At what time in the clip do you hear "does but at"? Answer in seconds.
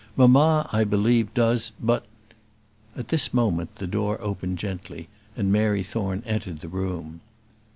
1.35-3.09